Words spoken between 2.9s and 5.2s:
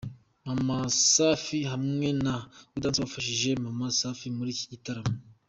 wafashije Maman Safi muri iki gitaramo.